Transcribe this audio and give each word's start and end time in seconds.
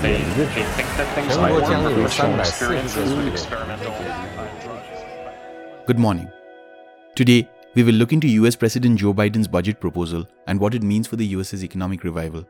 they, 0.00 0.16
they 0.16 0.46
think 0.46 0.68
that 0.96 1.14
things 1.14 1.36
might 1.36 1.52
work 1.52 1.64
from 1.66 1.94
personal 1.94 2.40
experiences 2.40 3.12
with 3.14 3.28
experimental. 3.28 3.92
Good 5.86 5.98
morning. 5.98 6.30
Today, 7.14 7.48
we 7.74 7.82
will 7.82 7.94
look 7.94 8.12
into 8.12 8.28
US 8.28 8.56
President 8.56 8.98
Joe 8.98 9.12
Biden's 9.12 9.48
budget 9.48 9.80
proposal 9.80 10.26
and 10.46 10.58
what 10.58 10.74
it 10.74 10.82
means 10.82 11.06
for 11.06 11.16
the 11.16 11.26
US's 11.26 11.64
economic 11.64 12.04
revival. 12.04 12.46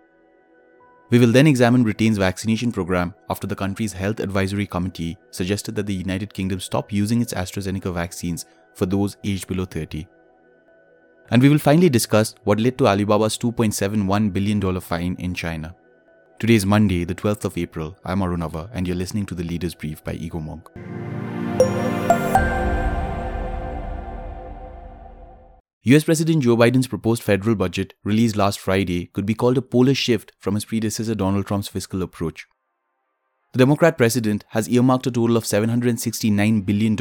We 1.11 1.19
will 1.19 1.33
then 1.33 1.47
examine 1.47 1.83
Britain's 1.83 2.19
vaccination 2.19 2.73
program 2.73 3.15
after 3.29 3.47
the 3.47 3.57
country's 3.57 3.93
Health 3.93 4.21
Advisory 4.21 4.67
Committee 4.67 5.17
suggested 5.31 5.75
that 5.75 5.87
the 5.87 5.95
United 5.95 6.33
Kingdom 6.33 6.61
stop 6.61 6.93
using 6.93 7.21
its 7.21 7.35
AstraZeneca 7.35 7.93
vaccines 7.93 8.47
for 8.75 8.87
those 8.87 9.17
aged 9.25 9.47
below 9.47 9.65
30. 9.65 10.07
And 11.31 11.43
we 11.43 11.49
will 11.49 11.59
finally 11.59 11.89
discuss 11.89 12.35
what 12.45 12.61
led 12.61 12.79
to 12.79 12.87
Alibaba's 12.87 13.39
$2.71 13.39 14.33
billion 14.33 14.81
fine 14.81 15.17
in 15.19 15.35
China. 15.35 15.75
Today 16.41 16.55
is 16.55 16.67
Monday, 16.67 17.05
the 17.05 17.15
12th 17.15 17.45
of 17.45 17.57
April. 17.57 17.97
I'm 18.05 18.19
Arunava, 18.19 18.69
and 18.73 18.89
you're 18.89 18.97
listening 18.97 19.25
to 19.27 19.37
the 19.37 19.45
Leader's 19.45 19.75
Brief 19.75 20.03
by 20.03 20.17
Egomonk. 20.17 20.67
US 25.85 26.03
President 26.03 26.43
Joe 26.43 26.57
Biden's 26.57 26.89
proposed 26.89 27.23
federal 27.23 27.55
budget, 27.55 27.95
released 28.03 28.35
last 28.35 28.59
Friday, 28.59 29.07
could 29.13 29.25
be 29.25 29.35
called 29.35 29.57
a 29.59 29.63
polar 29.63 29.95
shift 29.95 30.33
from 30.41 30.55
his 30.55 30.65
predecessor 30.65 31.15
Donald 31.15 31.47
Trump's 31.47 31.69
fiscal 31.69 32.03
approach. 32.03 32.47
The 33.53 33.59
Democrat 33.61 33.97
president 33.97 34.45
has 34.49 34.69
earmarked 34.69 35.07
a 35.07 35.13
total 35.13 35.37
of 35.37 35.45
$769 35.45 36.67
billion 36.67 36.97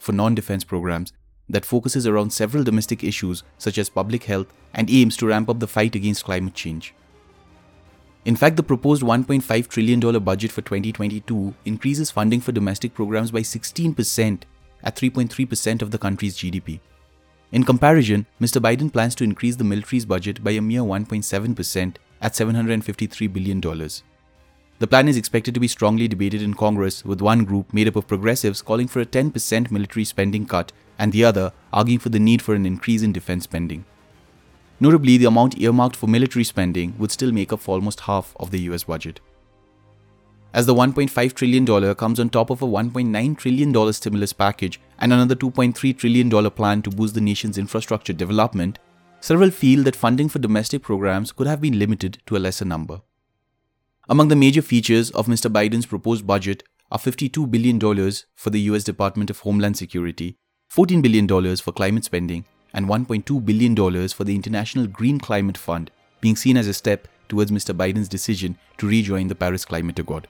for 0.00 0.10
non 0.12 0.34
defense 0.34 0.64
programs 0.64 1.12
that 1.48 1.64
focuses 1.64 2.04
around 2.04 2.32
several 2.32 2.64
domestic 2.64 3.04
issues 3.04 3.44
such 3.58 3.78
as 3.78 3.88
public 3.88 4.24
health 4.24 4.52
and 4.74 4.90
aims 4.90 5.16
to 5.18 5.28
ramp 5.28 5.48
up 5.48 5.60
the 5.60 5.68
fight 5.68 5.94
against 5.94 6.24
climate 6.24 6.54
change. 6.54 6.94
In 8.24 8.36
fact, 8.36 8.56
the 8.56 8.62
proposed 8.62 9.02
$1.5 9.02 9.68
trillion 9.68 10.00
budget 10.22 10.52
for 10.52 10.62
2022 10.62 11.54
increases 11.64 12.10
funding 12.10 12.40
for 12.40 12.52
domestic 12.52 12.94
programs 12.94 13.32
by 13.32 13.40
16% 13.40 14.42
at 14.84 14.96
3.3% 14.96 15.82
of 15.82 15.90
the 15.90 15.98
country's 15.98 16.36
GDP. 16.36 16.78
In 17.50 17.64
comparison, 17.64 18.26
Mr. 18.40 18.62
Biden 18.62 18.92
plans 18.92 19.14
to 19.16 19.24
increase 19.24 19.56
the 19.56 19.64
military's 19.64 20.06
budget 20.06 20.42
by 20.42 20.52
a 20.52 20.62
mere 20.62 20.82
1.7% 20.82 21.96
at 22.20 22.32
$753 22.32 23.32
billion. 23.32 23.60
The 24.78 24.86
plan 24.86 25.08
is 25.08 25.16
expected 25.16 25.54
to 25.54 25.60
be 25.60 25.68
strongly 25.68 26.08
debated 26.08 26.42
in 26.42 26.54
Congress, 26.54 27.04
with 27.04 27.20
one 27.20 27.44
group 27.44 27.72
made 27.74 27.88
up 27.88 27.96
of 27.96 28.08
progressives 28.08 28.62
calling 28.62 28.88
for 28.88 29.00
a 29.00 29.06
10% 29.06 29.70
military 29.70 30.04
spending 30.04 30.46
cut 30.46 30.72
and 30.98 31.12
the 31.12 31.24
other 31.24 31.52
arguing 31.72 31.98
for 31.98 32.08
the 32.08 32.18
need 32.18 32.40
for 32.40 32.54
an 32.54 32.66
increase 32.66 33.02
in 33.02 33.12
defense 33.12 33.44
spending. 33.44 33.84
Notably, 34.82 35.16
the 35.16 35.26
amount 35.26 35.58
earmarked 35.58 35.96
for 35.96 36.08
military 36.08 36.44
spending 36.44 36.94
would 36.98 37.12
still 37.12 37.32
make 37.32 37.52
up 37.52 37.60
for 37.60 37.76
almost 37.76 38.00
half 38.00 38.36
of 38.40 38.50
the 38.50 38.62
US 38.70 38.84
budget 38.84 39.20
as 40.54 40.66
the 40.66 40.74
$1.5 40.74 41.32
trillion 41.32 41.94
comes 41.94 42.20
on 42.20 42.28
top 42.28 42.50
of 42.50 42.62
a 42.62 42.66
$1.9 42.66 43.38
trillion 43.38 43.92
stimulus 43.92 44.32
package 44.32 44.80
and 44.98 45.12
another 45.12 45.34
$2.3 45.34 45.96
trillion 45.96 46.50
plan 46.50 46.82
to 46.82 46.90
boost 46.90 47.14
the 47.14 47.20
nation's 47.20 47.58
infrastructure 47.58 48.12
development, 48.12 48.78
several 49.20 49.50
feel 49.50 49.82
that 49.82 49.96
funding 49.96 50.28
for 50.28 50.38
domestic 50.38 50.82
programs 50.82 51.32
could 51.32 51.46
have 51.46 51.60
been 51.60 51.78
limited 51.78 52.18
to 52.26 52.36
a 52.36 52.38
lesser 52.38 52.64
number. 52.64 53.00
Among 54.08 54.28
the 54.28 54.36
major 54.36 54.62
features 54.62 55.10
of 55.12 55.26
Mr. 55.26 55.50
Biden's 55.50 55.86
proposed 55.86 56.26
budget 56.26 56.62
are 56.90 56.98
$52 56.98 57.50
billion 57.50 57.80
for 58.34 58.50
the 58.50 58.60
US 58.72 58.84
Department 58.84 59.30
of 59.30 59.38
Homeland 59.40 59.78
Security, 59.78 60.36
$14 60.70 61.00
billion 61.00 61.56
for 61.56 61.72
climate 61.72 62.04
spending, 62.04 62.44
and 62.74 62.86
$1.2 62.86 63.44
billion 63.44 64.08
for 64.08 64.24
the 64.24 64.34
International 64.34 64.86
Green 64.86 65.18
Climate 65.18 65.58
Fund, 65.58 65.90
being 66.20 66.36
seen 66.36 66.56
as 66.56 66.66
a 66.66 66.74
step 66.74 67.08
towards 67.28 67.50
Mr. 67.50 67.74
Biden's 67.74 68.08
decision 68.08 68.56
to 68.78 68.86
rejoin 68.86 69.28
the 69.28 69.34
Paris 69.34 69.64
Climate 69.64 69.98
Accord. 69.98 70.28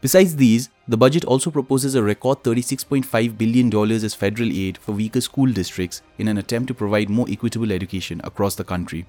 Besides 0.00 0.36
these, 0.36 0.68
the 0.86 0.98
budget 0.98 1.24
also 1.24 1.50
proposes 1.50 1.94
a 1.94 2.02
record 2.02 2.42
$36.5 2.42 3.38
billion 3.38 3.74
as 3.90 4.14
federal 4.14 4.52
aid 4.52 4.76
for 4.76 4.92
weaker 4.92 5.22
school 5.22 5.50
districts 5.50 6.02
in 6.18 6.28
an 6.28 6.36
attempt 6.36 6.68
to 6.68 6.74
provide 6.74 7.08
more 7.08 7.26
equitable 7.30 7.72
education 7.72 8.20
across 8.22 8.54
the 8.54 8.64
country. 8.64 9.06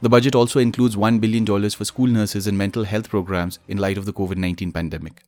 The 0.00 0.08
budget 0.08 0.34
also 0.34 0.60
includes 0.60 0.94
$1 0.94 1.20
billion 1.20 1.44
for 1.70 1.84
school 1.84 2.06
nurses 2.06 2.46
and 2.46 2.56
mental 2.56 2.84
health 2.84 3.08
programs 3.08 3.58
in 3.66 3.78
light 3.78 3.98
of 3.98 4.04
the 4.04 4.12
COVID 4.12 4.36
19 4.36 4.70
pandemic. 4.70 5.22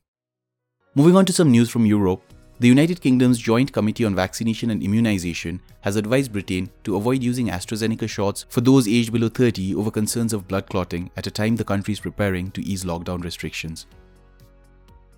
Moving 0.95 1.17
on 1.17 1.25
to 1.25 1.33
some 1.33 1.51
news 1.51 1.69
from 1.69 1.85
Europe, 1.85 2.21
the 2.59 2.67
United 2.67 3.01
Kingdom's 3.01 3.37
Joint 3.37 3.71
Committee 3.71 4.03
on 4.03 4.15
Vaccination 4.15 4.71
and 4.71 4.81
Immunization 4.81 5.61
has 5.81 5.95
advised 5.95 6.33
Britain 6.33 6.71
to 6.83 6.95
avoid 6.95 7.21
using 7.21 7.49
AstraZeneca 7.49 8.09
shots 8.09 8.47
for 8.49 8.61
those 8.61 8.87
aged 8.87 9.13
below 9.13 9.29
30 9.29 9.75
over 9.75 9.91
concerns 9.91 10.33
of 10.33 10.47
blood 10.47 10.67
clotting 10.67 11.11
at 11.15 11.27
a 11.27 11.31
time 11.31 11.55
the 11.55 11.63
country 11.63 11.91
is 11.91 11.99
preparing 11.99 12.49
to 12.51 12.63
ease 12.63 12.83
lockdown 12.83 13.23
restrictions. 13.23 13.85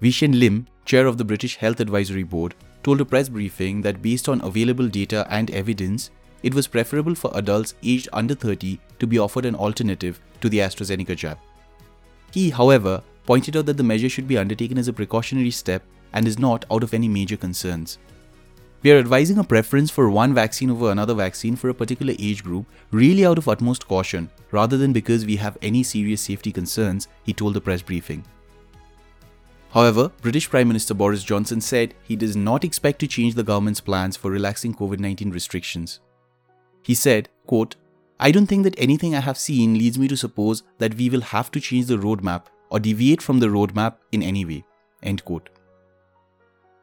Wei 0.01 0.11
Shen 0.11 0.38
Lim, 0.38 0.67
chair 0.83 1.07
of 1.07 1.17
the 1.17 1.23
British 1.23 1.55
Health 1.55 1.79
Advisory 1.79 2.23
Board, 2.23 2.55
told 2.83 3.00
a 3.00 3.05
press 3.05 3.29
briefing 3.29 3.81
that 3.83 4.01
based 4.01 4.27
on 4.27 4.41
available 4.41 4.89
data 4.89 5.25
and 5.29 5.50
evidence, 5.51 6.11
it 6.44 6.53
was 6.53 6.67
preferable 6.67 7.16
for 7.16 7.31
adults 7.35 7.73
aged 7.83 8.09
under 8.11 8.35
30 8.35 8.79
to 9.00 9.07
be 9.07 9.17
offered 9.17 9.45
an 9.45 9.56
alternative 9.56 10.19
to 10.41 10.50
the 10.50 10.59
AstraZeneca 10.59 11.16
jab. 11.16 11.38
He, 12.31 12.50
however, 12.50 13.01
pointed 13.25 13.56
out 13.56 13.66
that 13.67 13.77
the 13.77 13.83
measure 13.83 14.09
should 14.09 14.27
be 14.27 14.38
undertaken 14.38 14.77
as 14.77 14.89
a 14.89 14.94
precautionary 14.94 15.51
step 15.51 15.83
and 16.13 16.27
is 16.27 16.39
not 16.39 16.65
out 16.71 16.83
of 16.83 16.93
any 16.93 17.07
major 17.07 17.37
concerns. 17.37 17.97
We 18.81 18.91
are 18.91 18.99
advising 18.99 19.37
a 19.37 19.43
preference 19.43 19.91
for 19.91 20.09
one 20.09 20.33
vaccine 20.33 20.69
over 20.69 20.89
another 20.89 21.13
vaccine 21.13 21.57
for 21.57 21.69
a 21.69 21.73
particular 21.73 22.13
age 22.17 22.43
group 22.43 22.65
really 22.91 23.25
out 23.25 23.37
of 23.37 23.49
utmost 23.49 23.87
caution 23.87 24.29
rather 24.51 24.77
than 24.77 24.93
because 24.93 25.25
we 25.25 25.35
have 25.35 25.57
any 25.61 25.83
serious 25.83 26.21
safety 26.21 26.51
concerns, 26.51 27.09
he 27.23 27.33
told 27.33 27.55
the 27.55 27.61
press 27.61 27.81
briefing. 27.81 28.23
However, 29.71 30.09
British 30.21 30.49
Prime 30.49 30.67
Minister 30.67 30.93
Boris 30.93 31.23
Johnson 31.23 31.61
said 31.61 31.93
he 32.03 32.15
does 32.15 32.35
not 32.35 32.63
expect 32.63 32.99
to 32.99 33.07
change 33.07 33.35
the 33.35 33.43
government's 33.43 33.81
plans 33.81 34.17
for 34.17 34.31
relaxing 34.31 34.73
COVID 34.73 34.99
19 34.99 35.29
restrictions. 35.29 35.99
He 36.81 36.95
said, 36.95 37.29
quote, 37.45 37.75
I 38.19 38.31
don't 38.31 38.47
think 38.47 38.63
that 38.63 38.79
anything 38.79 39.13
I 39.13 39.19
have 39.19 39.37
seen 39.37 39.77
leads 39.77 39.99
me 39.99 40.07
to 40.07 40.17
suppose 40.17 40.63
that 40.77 40.95
we 40.95 41.09
will 41.09 41.21
have 41.21 41.51
to 41.51 41.59
change 41.59 41.85
the 41.85 41.97
roadmap 41.97 42.45
or 42.69 42.79
deviate 42.79 43.21
from 43.21 43.39
the 43.39 43.47
roadmap 43.47 43.97
in 44.11 44.23
any 44.23 44.45
way. 44.45 44.63
End 45.03 45.23
quote. 45.23 45.49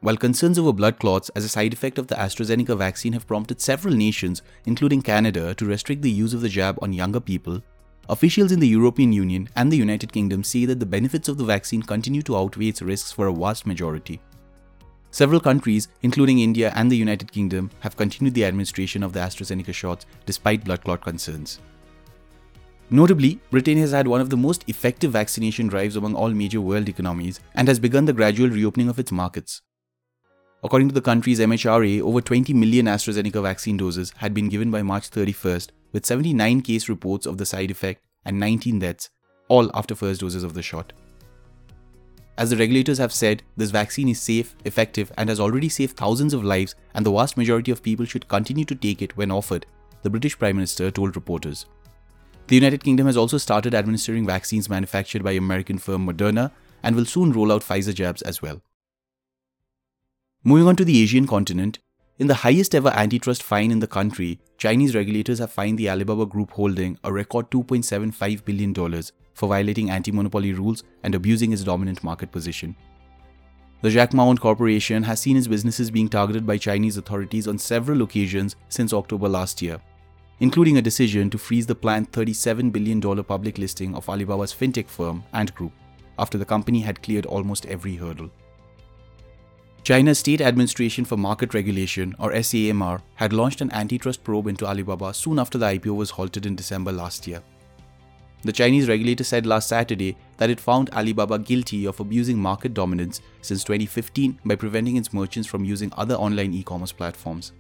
While 0.01 0.17
concerns 0.17 0.59
over 0.59 0.73
blood 0.73 0.99
clots 0.99 1.31
as 1.31 1.45
a 1.45 1.49
side 1.49 1.73
effect 1.73 1.99
of 1.99 2.07
the 2.07 2.15
AstraZeneca 2.15 2.77
vaccine 2.77 3.13
have 3.15 3.27
prompted 3.27 3.61
several 3.61 3.95
nations, 3.95 4.43
including 4.67 5.03
Canada, 5.03 5.55
to 5.55 5.67
restrict 5.67 6.03
the 6.03 6.11
use 6.11 6.35
of 6.35 6.43
the 6.43 6.49
jab 6.49 6.79
on 6.83 6.93
younger 6.93 7.21
people, 7.21 7.63
Officials 8.09 8.53
in 8.53 8.61
the 8.61 8.69
European 8.69 9.13
Union 9.13 9.49
and 9.57 9.71
the 9.71 9.77
United 9.77 10.13
Kingdom 10.13 10.45
say 10.45 10.65
that 10.65 10.79
the 10.79 10.87
benefits 10.87 11.29
of 11.29 11.39
the 11.39 11.45
vaccine 11.45 11.83
continue 11.83 12.23
to 12.23 12.37
outweigh 12.37 12.69
its 12.69 12.81
risks 12.81 13.11
for 13.11 13.27
a 13.27 13.33
vast 13.35 13.67
majority. 13.67 14.21
Several 15.11 15.41
countries, 15.41 15.89
including 16.03 16.39
India 16.39 16.73
and 16.77 16.91
the 16.91 16.97
United 16.97 17.33
Kingdom, 17.33 17.69
have 17.81 17.97
continued 17.97 18.35
the 18.35 18.45
administration 18.45 19.03
of 19.03 19.13
the 19.13 19.19
AstraZeneca 19.19 19.75
shots 19.75 20.07
despite 20.25 20.65
blood 20.65 20.85
clot 20.85 21.01
concerns. 21.01 21.59
Notably, 22.91 23.41
Britain 23.51 23.79
has 23.79 23.91
had 23.91 24.07
one 24.07 24.21
of 24.21 24.31
the 24.31 24.37
most 24.37 24.63
effective 24.69 25.11
vaccination 25.11 25.67
drives 25.67 25.97
among 25.97 26.15
all 26.15 26.31
major 26.31 26.61
world 26.61 26.89
economies 26.89 27.41
and 27.57 27.67
has 27.67 27.81
begun 27.81 28.05
the 28.05 28.13
gradual 28.13 28.51
reopening 28.51 28.89
of 28.89 29.01
its 29.01 29.11
markets. 29.11 29.63
According 30.67 30.89
to 30.89 30.95
the 30.95 31.01
country's 31.01 31.39
MHRA, 31.39 32.01
over 32.01 32.21
20 32.21 32.53
million 32.53 32.87
AstraZeneca 32.87 33.41
vaccine 33.41 33.77
doses 33.77 34.13
had 34.17 34.35
been 34.35 34.49
given 34.49 34.69
by 34.69 34.83
March 34.83 35.09
31st, 35.09 35.69
with 35.93 36.05
79 36.05 36.61
case 36.63 36.89
reports 36.89 37.25
of 37.25 37.39
the 37.39 37.47
side 37.47 37.71
effect 37.71 38.03
and 38.25 38.41
19 38.41 38.81
deaths, 38.81 39.09
all 39.47 39.71
after 39.75 39.95
first 39.95 40.23
doses 40.23 40.43
of 40.43 40.55
the 40.55 40.63
shot. 40.63 40.93
As 42.37 42.51
the 42.51 42.57
regulators 42.57 42.99
have 42.99 43.13
said, 43.13 43.45
this 43.57 43.71
vaccine 43.71 44.09
is 44.09 44.21
safe, 44.21 44.57
effective, 44.65 45.13
and 45.17 45.29
has 45.29 45.39
already 45.39 45.69
saved 45.69 45.97
thousands 45.97 46.35
of 46.35 46.43
lives, 46.43 46.75
and 46.95 47.07
the 47.07 47.13
vast 47.13 47.37
majority 47.37 47.71
of 47.71 47.85
people 47.85 48.05
should 48.05 48.27
continue 48.27 48.65
to 48.65 48.75
take 48.75 49.03
it 49.03 49.17
when 49.17 49.31
offered, 49.31 49.67
the 50.03 50.11
British 50.11 50.37
Prime 50.37 50.57
Minister 50.57 50.91
told 50.91 51.15
reporters. 51.15 51.67
The 52.49 52.57
United 52.57 52.83
Kingdom 52.83 53.07
has 53.07 53.17
also 53.17 53.39
started 53.39 53.73
administering 53.73 54.27
vaccines 54.27 54.69
manufactured 54.69 55.23
by 55.23 55.31
American 55.31 55.79
firm 55.79 56.09
Moderna 56.09 56.51
and 56.83 56.97
will 56.97 57.05
soon 57.05 57.31
roll 57.31 57.53
out 57.53 57.63
Pfizer 57.63 57.95
jabs 57.95 58.23
as 58.23 58.43
well. 58.43 58.61
Moving 60.49 60.69
on 60.69 60.77
to 60.77 60.85
the 60.85 61.03
Asian 61.03 61.27
continent, 61.27 61.81
in 62.21 62.29
the 62.29 62.35
highest 62.35 62.73
ever 62.77 62.91
antitrust 62.91 63.43
fine 63.43 63.73
in 63.73 63.81
the 63.81 63.87
country, 63.89 64.39
Chinese 64.59 64.95
regulators 64.95 65.41
have 65.41 65.51
fined 65.51 65.77
the 65.77 65.91
Alibaba 65.91 66.25
Group 66.25 66.53
holding 66.53 66.97
a 67.03 67.13
record 67.13 67.51
$2.75 67.51 68.45
billion 68.45 68.73
for 69.35 69.49
violating 69.49 69.91
anti 69.91 70.13
monopoly 70.13 70.53
rules 70.53 70.85
and 71.03 71.17
abusing 71.17 71.53
its 71.53 71.65
dominant 71.65 72.05
market 72.05 72.31
position. 72.31 72.77
The 73.83 73.91
Jack 73.91 74.15
Ma 74.15 74.23
Owned 74.23 74.41
Corporation 74.41 75.03
has 75.03 75.19
seen 75.19 75.37
its 75.37 75.49
businesses 75.49 75.91
being 75.91 76.09
targeted 76.09 76.47
by 76.47 76.59
Chinese 76.59 76.97
authorities 76.97 77.49
on 77.49 77.59
several 77.59 78.03
occasions 78.03 78.55
since 78.69 78.93
October 78.93 79.29
last 79.29 79.61
year, 79.61 79.81
including 80.39 80.79
a 80.79 80.89
decision 80.91 81.29
to 81.31 81.39
freeze 81.39 81.67
the 81.67 81.75
planned 81.75 82.13
$37 82.13 82.71
billion 82.71 83.01
public 83.01 83.59
listing 83.59 83.97
of 83.97 84.09
Alibaba's 84.09 84.55
fintech 84.55 84.87
firm 84.87 85.25
Ant 85.33 85.53
Group 85.57 85.73
after 86.21 86.39
the 86.39 86.45
company 86.45 86.83
had 86.83 87.03
cleared 87.03 87.27
almost 87.27 87.67
every 87.67 87.97
hurdle. 87.97 88.31
China's 89.87 90.19
State 90.19 90.41
Administration 90.41 91.05
for 91.05 91.17
Market 91.17 91.55
Regulation, 91.55 92.13
or 92.19 92.33
SAMR, 92.33 93.01
had 93.15 93.33
launched 93.33 93.61
an 93.61 93.71
antitrust 93.71 94.25
probe 94.25 94.49
into 94.49 94.67
Alibaba 94.67 95.15
soon 95.15 95.39
after 95.39 95.59
the 95.59 95.67
IPO 95.67 95.95
was 95.95 96.11
halted 96.11 96.45
in 96.45 96.57
December 96.57 96.91
last 96.91 97.25
year. 97.29 97.41
The 98.43 98.51
Chinese 98.51 98.89
regulator 98.89 99.23
said 99.23 99.47
last 99.47 99.69
Saturday 99.69 100.17
that 100.39 100.51
it 100.51 100.59
found 100.59 100.91
Alibaba 100.91 101.39
guilty 101.39 101.87
of 101.87 102.01
abusing 102.01 102.37
market 102.37 102.75
dominance 102.75 103.21
since 103.43 103.63
2015 103.63 104.41
by 104.45 104.57
preventing 104.57 104.97
its 104.97 105.13
merchants 105.13 105.47
from 105.49 105.65
using 105.65 105.93
other 105.97 106.17
online 106.17 106.53
e 106.53 106.65
commerce 106.65 106.91
platforms. 106.91 107.53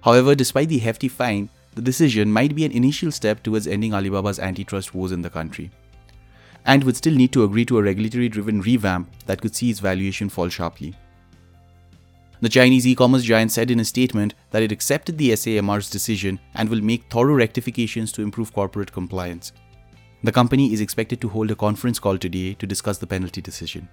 However, 0.00 0.34
despite 0.34 0.70
the 0.70 0.78
hefty 0.78 1.08
fine, 1.08 1.50
the 1.74 1.82
decision 1.82 2.32
might 2.32 2.54
be 2.54 2.64
an 2.64 2.72
initial 2.72 3.12
step 3.12 3.42
towards 3.42 3.66
ending 3.66 3.92
Alibaba's 3.92 4.38
antitrust 4.38 4.94
wars 4.94 5.12
in 5.12 5.20
the 5.20 5.28
country, 5.28 5.70
and 6.64 6.82
would 6.82 6.96
still 6.96 7.14
need 7.14 7.32
to 7.32 7.44
agree 7.44 7.66
to 7.66 7.76
a 7.76 7.82
regulatory 7.82 8.30
driven 8.30 8.62
revamp 8.62 9.10
that 9.26 9.42
could 9.42 9.54
see 9.54 9.68
its 9.68 9.80
valuation 9.80 10.30
fall 10.30 10.48
sharply. 10.48 10.94
The 12.42 12.48
Chinese 12.48 12.86
e 12.86 12.94
commerce 12.94 13.22
giant 13.22 13.52
said 13.52 13.70
in 13.70 13.80
a 13.80 13.84
statement 13.84 14.34
that 14.50 14.62
it 14.62 14.72
accepted 14.72 15.18
the 15.18 15.32
SAMR's 15.32 15.90
decision 15.90 16.40
and 16.54 16.70
will 16.70 16.80
make 16.80 17.04
thorough 17.10 17.34
rectifications 17.34 18.12
to 18.12 18.22
improve 18.22 18.54
corporate 18.54 18.90
compliance. 18.90 19.52
The 20.22 20.32
company 20.32 20.72
is 20.72 20.80
expected 20.80 21.20
to 21.20 21.28
hold 21.28 21.50
a 21.50 21.54
conference 21.54 21.98
call 21.98 22.16
today 22.16 22.54
to 22.54 22.66
discuss 22.66 22.96
the 22.96 23.06
penalty 23.06 23.42
decision. 23.42 23.90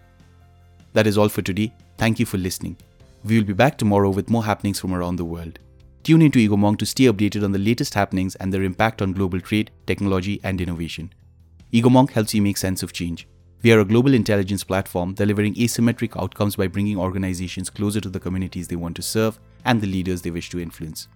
That 0.93 1.07
is 1.07 1.17
all 1.17 1.27
for 1.27 1.41
today. 1.41 1.73
Thank 1.97 2.19
you 2.19 2.25
for 2.25 2.37
listening. 2.37 2.77
We 3.25 3.37
will 3.37 3.45
be 3.45 3.51
back 3.51 3.77
tomorrow 3.77 4.09
with 4.09 4.29
more 4.29 4.45
happenings 4.45 4.79
from 4.79 4.93
around 4.93 5.17
the 5.17 5.25
world. 5.25 5.59
Tune 6.03 6.21
into 6.21 6.39
Egomonk 6.39 6.77
to 6.79 6.85
stay 6.85 7.05
updated 7.05 7.43
on 7.43 7.51
the 7.51 7.59
latest 7.59 7.95
happenings 7.95 8.35
and 8.35 8.53
their 8.53 8.63
impact 8.63 9.01
on 9.01 9.11
global 9.11 9.41
trade, 9.41 9.71
technology, 9.85 10.39
and 10.43 10.61
innovation. 10.61 11.11
Egomonk 11.73 12.11
helps 12.11 12.33
you 12.33 12.41
make 12.41 12.55
sense 12.55 12.81
of 12.81 12.93
change. 12.93 13.27
We 13.63 13.71
are 13.71 13.79
a 13.79 13.85
global 13.85 14.13
intelligence 14.13 14.63
platform 14.63 15.15
delivering 15.15 15.55
asymmetric 15.55 16.21
outcomes 16.21 16.55
by 16.55 16.67
bringing 16.67 16.97
organizations 16.97 17.71
closer 17.71 17.99
to 17.99 18.09
the 18.09 18.19
communities 18.19 18.67
they 18.67 18.75
want 18.75 18.95
to 18.97 19.01
serve 19.01 19.39
and 19.65 19.81
the 19.81 19.87
leaders 19.87 20.21
they 20.21 20.31
wish 20.31 20.49
to 20.51 20.59
influence. 20.59 21.07